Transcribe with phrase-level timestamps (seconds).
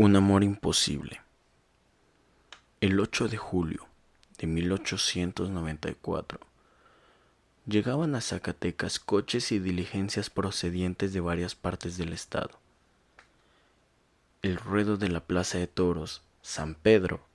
[0.00, 1.22] Un amor imposible.
[2.80, 3.88] El 8 de julio
[4.38, 6.38] de 1894
[7.66, 12.60] llegaban a Zacatecas coches y diligencias procedientes de varias partes del estado.
[14.42, 17.26] El ruedo de la Plaza de Toros, San Pedro,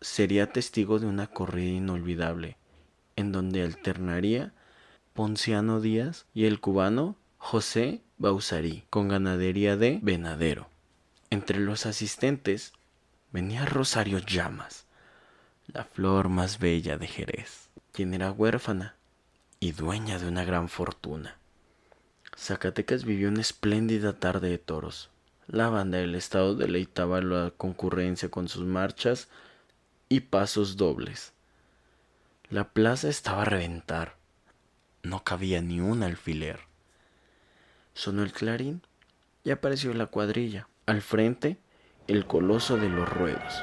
[0.00, 2.56] sería testigo de una corrida inolvidable,
[3.14, 4.52] en donde alternaría
[5.14, 10.69] Ponciano Díaz y el cubano José Bausarí, con ganadería de venadero.
[11.32, 12.72] Entre los asistentes
[13.30, 14.86] venía Rosario Llamas,
[15.68, 18.96] la flor más bella de Jerez, quien era huérfana
[19.60, 21.36] y dueña de una gran fortuna.
[22.36, 25.10] Zacatecas vivió una espléndida tarde de toros.
[25.46, 29.28] La banda del estado deleitaba la concurrencia con sus marchas
[30.08, 31.32] y pasos dobles.
[32.48, 34.16] La plaza estaba a reventar.
[35.04, 36.58] No cabía ni un alfiler.
[37.94, 38.82] Sonó el clarín
[39.44, 40.66] y apareció la cuadrilla.
[40.90, 41.56] Al frente,
[42.08, 43.62] el coloso de los ruedos,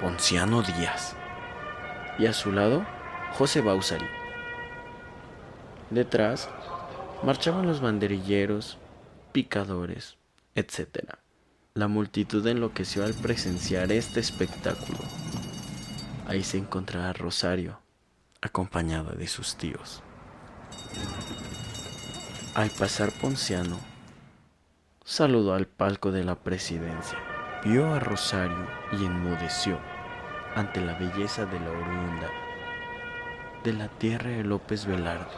[0.00, 1.14] Ponciano Díaz.
[2.18, 2.84] Y a su lado,
[3.34, 4.08] José Bausari.
[5.90, 6.50] Detrás,
[7.22, 8.76] marchaban los banderilleros,
[9.30, 10.16] picadores,
[10.56, 11.12] etc.
[11.74, 14.98] La multitud enloqueció al presenciar este espectáculo.
[16.26, 17.78] Ahí se encontraba Rosario,
[18.40, 20.02] acompañada de sus tíos.
[22.56, 23.78] Al pasar Ponciano,
[25.08, 27.18] saludó al palco de la presidencia,
[27.64, 29.78] vio a Rosario y enmudeció
[30.54, 32.30] ante la belleza de la oriunda
[33.64, 35.34] de la tierra de López Velarde.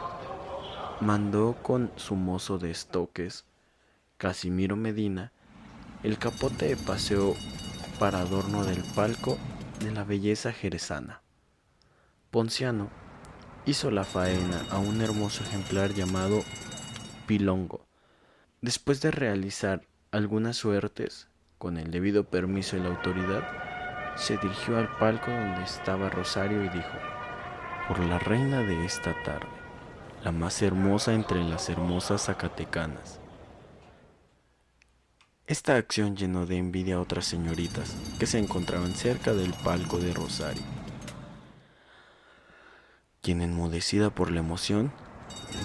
[0.99, 3.45] Mandó con su mozo de estoques,
[4.17, 5.31] Casimiro Medina,
[6.03, 7.33] el capote de paseo
[7.97, 9.37] para adorno del palco
[9.79, 11.21] de la belleza jerezana.
[12.29, 12.89] Ponciano
[13.65, 16.43] hizo la faena a un hermoso ejemplar llamado
[17.25, 17.85] Pilongo,
[18.61, 23.41] Después de realizar algunas suertes, con el debido permiso de la autoridad,
[24.15, 26.91] se dirigió al palco donde estaba Rosario y dijo,
[27.87, 29.47] por la reina de esta tarde,
[30.23, 33.19] la más hermosa entre las hermosas zacatecanas.
[35.47, 40.13] Esta acción llenó de envidia a otras señoritas que se encontraban cerca del palco de
[40.13, 40.61] Rosario,
[43.23, 44.93] quien enmudecida por la emoción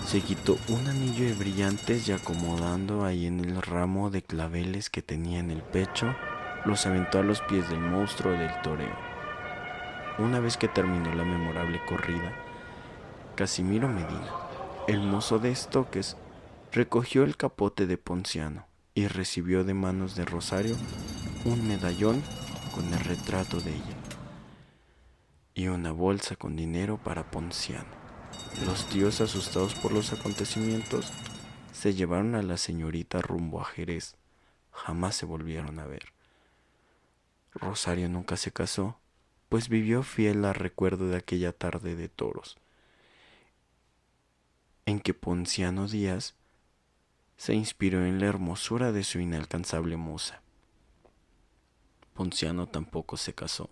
[0.07, 5.03] se quitó un anillo de brillantes y acomodando ahí en el ramo de claveles que
[5.03, 6.15] tenía en el pecho,
[6.65, 8.97] los aventó a los pies del monstruo del toreo.
[10.19, 12.33] Una vez que terminó la memorable corrida,
[13.35, 14.33] Casimiro Medina,
[14.89, 16.17] el mozo de estoques,
[16.73, 20.77] recogió el capote de Ponciano y recibió de manos de Rosario
[21.45, 22.23] un medallón
[22.75, 23.97] con el retrato de ella
[25.55, 28.06] y una bolsa con dinero para Ponciano.
[28.65, 31.13] Los tíos, asustados por los acontecimientos,
[31.73, 34.17] se llevaron a la señorita rumbo a Jerez.
[34.71, 36.13] Jamás se volvieron a ver.
[37.53, 38.99] Rosario nunca se casó,
[39.49, 42.57] pues vivió fiel al recuerdo de aquella tarde de toros,
[44.85, 46.35] en que Ponciano Díaz
[47.37, 50.43] se inspiró en la hermosura de su inalcanzable musa.
[52.15, 53.69] Ponciano tampoco se casó.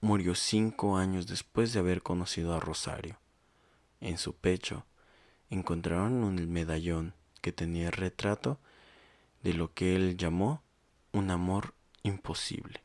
[0.00, 3.18] Murió cinco años después de haber conocido a Rosario.
[4.00, 4.84] En su pecho
[5.50, 8.58] encontraron un medallón que tenía el retrato
[9.42, 10.62] de lo que él llamó
[11.12, 12.82] un amor imposible.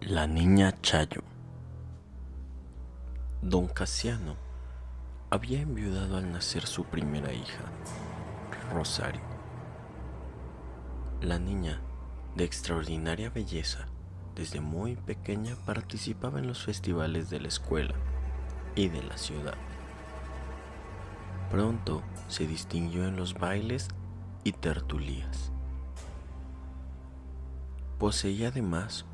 [0.00, 1.22] La niña Chayo.
[3.42, 4.36] Don Casiano
[5.30, 7.64] había enviudado al nacer su primera hija,
[8.72, 9.20] Rosario.
[11.20, 11.80] La niña,
[12.36, 13.88] de extraordinaria belleza,
[14.38, 17.94] desde muy pequeña participaba en los festivales de la escuela
[18.76, 19.56] y de la ciudad.
[21.50, 23.88] Pronto se distinguió en los bailes
[24.44, 25.50] y tertulias.
[27.98, 29.06] Poseía además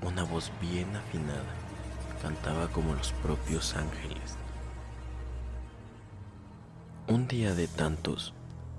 [0.00, 1.54] una voz bien afinada,
[2.22, 4.36] cantaba como los propios ángeles.
[7.06, 8.32] Un día de tantos,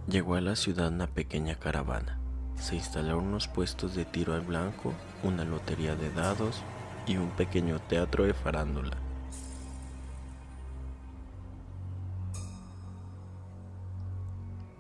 [0.08, 2.21] llegó a la ciudad una pequeña caravana
[2.58, 4.94] se instalaron unos puestos de tiro al blanco,
[5.24, 6.62] una lotería de dados
[7.06, 8.98] y un pequeño teatro de farándula.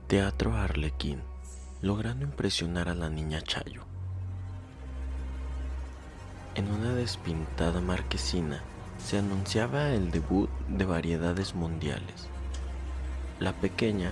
[0.07, 1.21] Teatro Arlequín,
[1.81, 3.83] logrando impresionar a la niña Chayo.
[6.53, 8.61] En una despintada marquesina
[8.97, 12.27] se anunciaba el debut de variedades mundiales.
[13.39, 14.11] La pequeña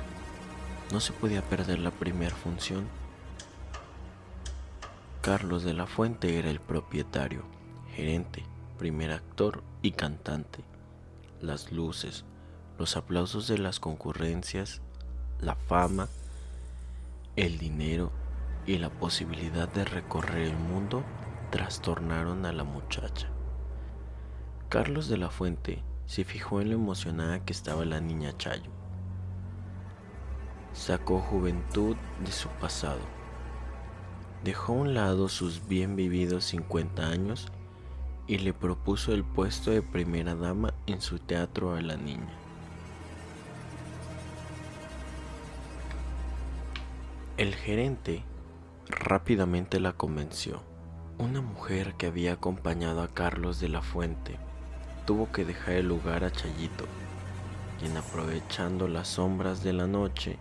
[0.92, 2.88] no se podía perder la primera función
[5.30, 7.44] Carlos de la Fuente era el propietario,
[7.94, 8.44] gerente,
[8.80, 10.64] primer actor y cantante.
[11.40, 12.26] Las luces,
[12.80, 14.82] los aplausos de las concurrencias
[15.40, 16.08] la fama,
[17.36, 18.12] el dinero
[18.66, 21.04] y la posibilidad de recorrer el mundo
[21.52, 23.28] trastornaron a la muchacha.
[24.68, 28.72] Carlos de la Fuente se fijó en lo emocionada que estaba la niña Chayo.
[30.74, 31.96] Sacó juventud
[32.26, 33.19] de su pasado.
[34.44, 37.48] Dejó a un lado sus bien vividos 50 años
[38.26, 42.30] y le propuso el puesto de primera dama en su teatro a la niña.
[47.36, 48.24] El gerente
[48.88, 50.62] rápidamente la convenció.
[51.18, 54.38] Una mujer que había acompañado a Carlos de la Fuente
[55.06, 56.86] tuvo que dejar el lugar a Chayito,
[57.80, 60.38] quien aprovechando las sombras de la noche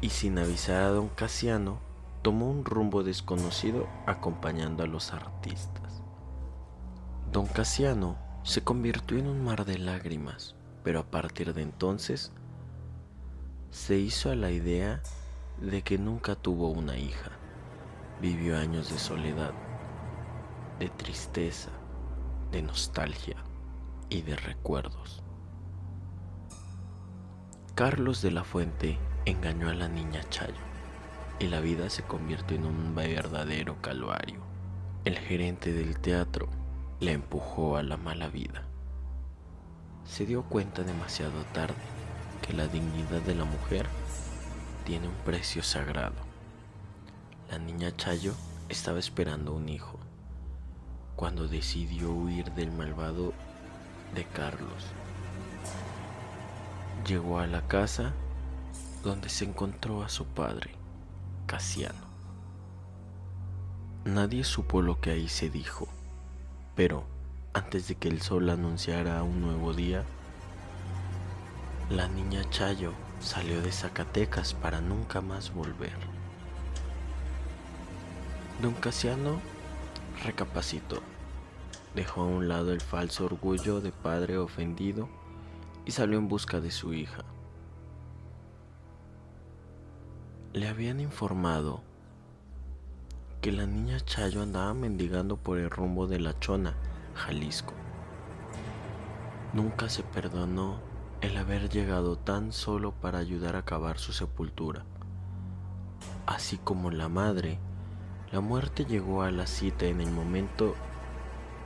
[0.00, 1.80] y sin avisar a don Casiano,
[2.26, 6.02] tomó un rumbo desconocido acompañando a los artistas.
[7.30, 12.32] Don Casiano se convirtió en un mar de lágrimas, pero a partir de entonces
[13.70, 15.04] se hizo a la idea
[15.60, 17.30] de que nunca tuvo una hija.
[18.20, 19.52] Vivió años de soledad,
[20.80, 21.70] de tristeza,
[22.50, 23.36] de nostalgia
[24.08, 25.22] y de recuerdos.
[27.76, 30.75] Carlos de la Fuente engañó a la niña Chayo
[31.38, 34.40] y la vida se convirtió en un verdadero calvario.
[35.04, 36.48] El gerente del teatro
[37.00, 38.62] le empujó a la mala vida.
[40.04, 41.74] Se dio cuenta demasiado tarde
[42.42, 43.86] que la dignidad de la mujer
[44.84, 46.14] tiene un precio sagrado.
[47.50, 48.34] La niña Chayo
[48.68, 49.98] estaba esperando un hijo
[51.16, 53.32] cuando decidió huir del malvado
[54.14, 54.86] de Carlos.
[57.06, 58.12] Llegó a la casa
[59.02, 60.72] donde se encontró a su padre,
[61.46, 62.06] Casiano.
[64.04, 65.86] Nadie supo lo que ahí se dijo,
[66.74, 67.04] pero
[67.54, 70.02] antes de que el sol anunciara un nuevo día,
[71.88, 75.94] la niña Chayo salió de Zacatecas para nunca más volver.
[78.60, 79.40] Don Casiano
[80.24, 81.00] recapacitó,
[81.94, 85.08] dejó a un lado el falso orgullo de padre ofendido
[85.84, 87.24] y salió en busca de su hija.
[90.56, 91.82] Le habían informado
[93.42, 96.74] que la niña Chayo andaba mendigando por el rumbo de La Chona,
[97.14, 97.74] Jalisco.
[99.52, 100.78] Nunca se perdonó
[101.20, 104.86] el haber llegado tan solo para ayudar a cavar su sepultura.
[106.24, 107.58] Así como la madre,
[108.32, 110.74] la muerte llegó a la cita en el momento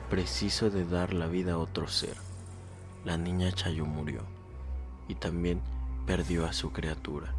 [0.09, 2.17] preciso de dar la vida a otro ser.
[3.05, 4.23] La niña Chayo murió
[5.07, 5.61] y también
[6.05, 7.35] perdió a su criatura.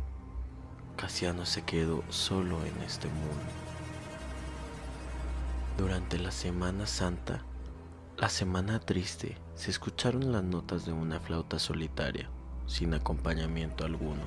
[0.97, 3.53] Casiano se quedó solo en este mundo.
[5.77, 7.43] Durante la Semana Santa,
[8.19, 12.29] la semana triste, se escucharon las notas de una flauta solitaria,
[12.67, 14.23] sin acompañamiento alguno.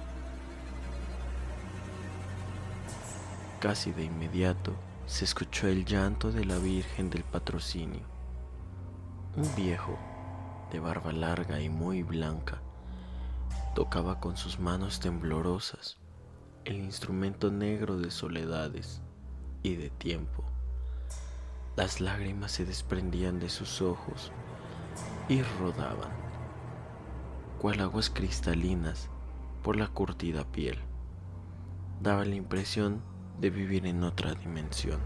[3.60, 4.74] Casi de inmediato
[5.06, 8.02] se escuchó el llanto de la Virgen del Patrocinio.
[9.38, 9.98] Un viejo,
[10.72, 12.62] de barba larga y muy blanca,
[13.76, 15.98] tocaba con sus manos temblorosas
[16.66, 19.02] el instrumento negro de soledades
[19.62, 20.44] y de tiempo.
[21.76, 24.32] Las lágrimas se desprendían de sus ojos
[25.30, 26.12] y rodaban,
[27.60, 29.10] cual aguas cristalinas
[29.62, 30.80] por la curtida piel.
[32.02, 33.02] Daba la impresión
[33.40, 35.00] de vivir en otra dimensión.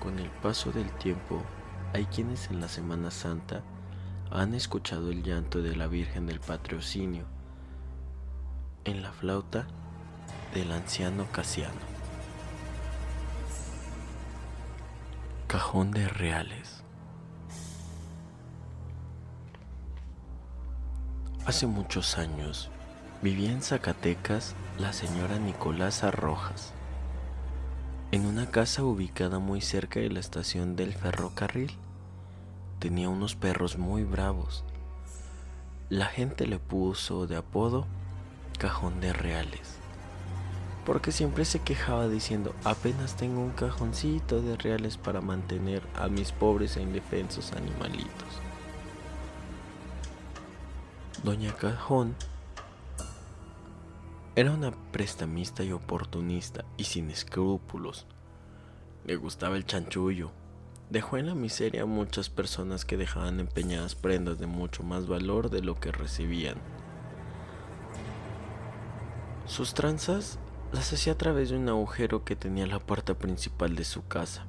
[0.00, 1.42] Con el paso del tiempo,
[1.92, 3.62] hay quienes en la Semana Santa
[4.30, 7.26] han escuchado el llanto de la Virgen del Patrocinio
[8.84, 9.66] en la flauta
[10.54, 11.78] del anciano Casiano.
[15.46, 16.82] Cajón de Reales.
[21.46, 22.70] Hace muchos años
[23.22, 26.72] vivía en Zacatecas la señora Nicolasa Rojas,
[28.10, 31.76] en una casa ubicada muy cerca de la estación del ferrocarril.
[32.80, 34.64] Tenía unos perros muy bravos.
[35.88, 37.86] La gente le puso de apodo
[38.58, 39.80] Cajón de Reales
[40.90, 46.32] porque siempre se quejaba diciendo, apenas tengo un cajoncito de reales para mantener a mis
[46.32, 48.26] pobres e indefensos animalitos.
[51.22, 52.16] Doña Cajón
[54.34, 58.04] era una prestamista y oportunista y sin escrúpulos.
[59.04, 60.32] Le gustaba el chanchullo.
[60.90, 65.50] Dejó en la miseria a muchas personas que dejaban empeñadas prendas de mucho más valor
[65.50, 66.56] de lo que recibían.
[69.46, 70.40] Sus tranzas
[70.72, 74.46] las hacía a través de un agujero que tenía la puerta principal de su casa.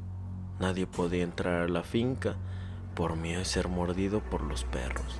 [0.59, 2.35] Nadie podía entrar a la finca
[2.95, 5.19] por miedo de ser mordido por los perros.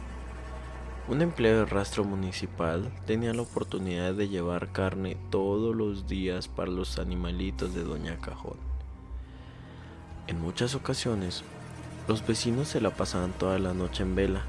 [1.08, 6.70] Un empleado de rastro municipal tenía la oportunidad de llevar carne todos los días para
[6.70, 8.58] los animalitos de Doña Cajón.
[10.27, 11.43] En muchas ocasiones,
[12.08, 14.43] los vecinos se la pasaban toda la noche en vela,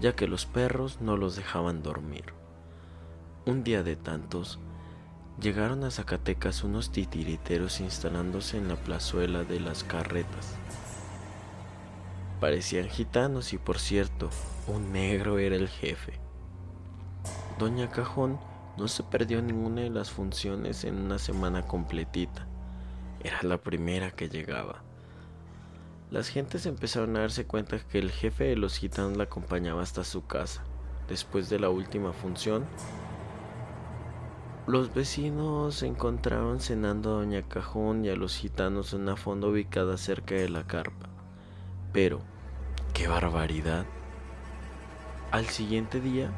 [0.00, 2.34] ya que los perros no los dejaban dormir.
[3.46, 4.58] Un día de tantos,
[5.40, 10.56] llegaron a Zacatecas unos titiriteros instalándose en la plazuela de las carretas.
[12.40, 14.30] Parecían gitanos y por cierto,
[14.66, 16.20] un negro era el jefe.
[17.58, 18.38] Doña Cajón
[18.76, 22.46] no se perdió ninguna de las funciones en una semana completita.
[23.22, 24.82] Era la primera que llegaba.
[26.10, 30.04] Las gentes empezaron a darse cuenta que el jefe de los gitanos la acompañaba hasta
[30.04, 30.64] su casa.
[31.08, 32.64] Después de la última función,
[34.70, 39.48] los vecinos se encontraron cenando a Doña Cajón y a los gitanos en una fonda
[39.48, 41.08] ubicada cerca de la carpa.
[41.92, 42.20] Pero,
[42.94, 43.84] ¡qué barbaridad!
[45.32, 46.30] Al siguiente día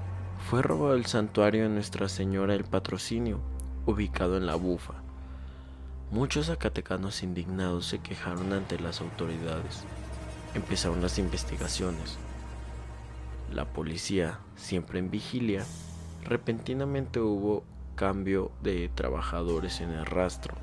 [0.49, 3.39] fue robado el santuario de Nuestra Señora del Patrocinio,
[3.85, 4.95] ubicado en la Bufa.
[6.11, 9.85] Muchos zacatecanos indignados se quejaron ante las autoridades.
[10.55, 12.17] Empezaron las investigaciones.
[13.53, 15.67] La policía, siempre en vigilia,
[16.25, 17.65] repentinamente hubo
[18.02, 20.56] cambio de trabajadores en el rastro,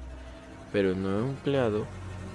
[0.73, 1.85] pero el nuevo empleado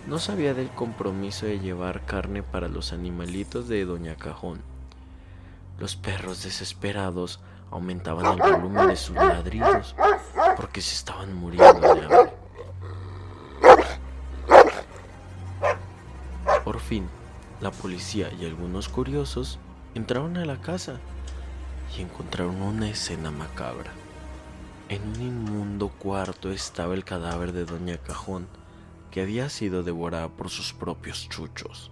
[0.06, 4.62] no sabía del compromiso de llevar carne para los animalitos de Doña Cajón.
[5.78, 7.38] Los perros desesperados
[7.70, 9.94] aumentaban el volumen de sus ladridos
[10.56, 12.32] porque se estaban muriendo de hambre.
[16.64, 17.06] Por fin,
[17.60, 19.58] la policía y algunos curiosos
[19.94, 20.98] entraron a la casa
[21.94, 23.92] y encontraron una escena macabra.
[24.90, 28.46] En un inmundo cuarto estaba el cadáver de Doña Cajón,
[29.10, 31.90] que había sido devorada por sus propios chuchos.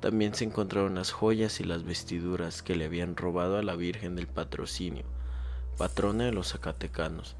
[0.00, 4.16] También se encontraron las joyas y las vestiduras que le habían robado a la Virgen
[4.16, 5.04] del Patrocinio,
[5.78, 7.36] patrona de los zacatecanos.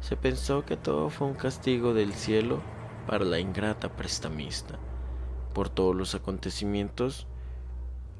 [0.00, 2.62] Se pensó que todo fue un castigo del cielo
[3.08, 4.78] para la ingrata prestamista.
[5.52, 7.26] Por todos los acontecimientos,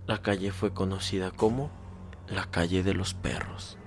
[0.08, 1.70] la calle fue conocida como
[2.28, 3.78] la calle de los perros.